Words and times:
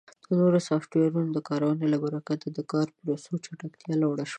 د 0.27 0.29
نوو 0.39 0.59
سافټویرونو 0.69 1.29
د 1.33 1.39
کارونې 1.49 1.85
له 1.93 1.97
برکت 2.05 2.39
د 2.57 2.59
کاري 2.71 2.91
پروسو 2.99 3.31
چټکتیا 3.45 3.93
لوړه 4.01 4.23
شوې 4.23 4.27
ده. 4.27 4.29